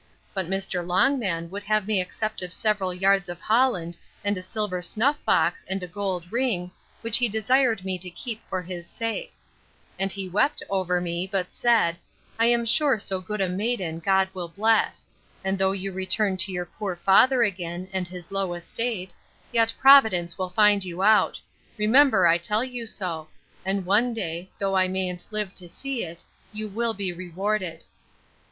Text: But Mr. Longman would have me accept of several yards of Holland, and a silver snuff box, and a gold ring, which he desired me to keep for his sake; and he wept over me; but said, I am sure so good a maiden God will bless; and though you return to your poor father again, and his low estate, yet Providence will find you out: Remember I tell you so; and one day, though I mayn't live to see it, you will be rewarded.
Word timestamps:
But 0.33 0.47
Mr. 0.47 0.83
Longman 0.83 1.51
would 1.51 1.61
have 1.61 1.85
me 1.85 2.01
accept 2.01 2.41
of 2.41 2.51
several 2.51 2.91
yards 2.91 3.29
of 3.29 3.39
Holland, 3.39 3.97
and 4.23 4.35
a 4.35 4.41
silver 4.41 4.81
snuff 4.81 5.23
box, 5.27 5.63
and 5.69 5.83
a 5.83 5.87
gold 5.87 6.31
ring, 6.31 6.71
which 7.01 7.19
he 7.19 7.29
desired 7.29 7.85
me 7.85 7.99
to 7.99 8.09
keep 8.09 8.41
for 8.49 8.63
his 8.63 8.87
sake; 8.89 9.31
and 9.99 10.11
he 10.11 10.27
wept 10.27 10.63
over 10.71 10.99
me; 10.99 11.29
but 11.31 11.53
said, 11.53 11.97
I 12.39 12.47
am 12.47 12.65
sure 12.65 12.97
so 12.97 13.21
good 13.21 13.41
a 13.41 13.47
maiden 13.47 13.99
God 13.99 14.27
will 14.33 14.47
bless; 14.47 15.07
and 15.43 15.59
though 15.59 15.71
you 15.71 15.91
return 15.91 16.35
to 16.37 16.51
your 16.51 16.65
poor 16.65 16.95
father 16.95 17.43
again, 17.43 17.87
and 17.93 18.07
his 18.07 18.31
low 18.31 18.55
estate, 18.55 19.13
yet 19.51 19.71
Providence 19.79 20.35
will 20.35 20.49
find 20.49 20.83
you 20.83 21.03
out: 21.03 21.39
Remember 21.77 22.25
I 22.25 22.39
tell 22.39 22.63
you 22.63 22.87
so; 22.87 23.27
and 23.63 23.85
one 23.85 24.13
day, 24.15 24.49
though 24.57 24.75
I 24.75 24.87
mayn't 24.87 25.27
live 25.29 25.53
to 25.53 25.69
see 25.69 26.03
it, 26.03 26.23
you 26.51 26.67
will 26.69 26.95
be 26.95 27.13
rewarded. 27.13 27.83